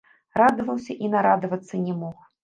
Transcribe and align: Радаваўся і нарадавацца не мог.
Радаваўся 0.41 0.95
і 1.07 1.09
нарадавацца 1.15 1.83
не 1.83 1.93
мог. 2.01 2.25